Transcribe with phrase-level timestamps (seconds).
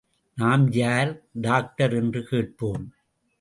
[0.37, 1.11] நாம், யார்
[1.41, 2.93] டாக்டர் என்று கேட்போம்.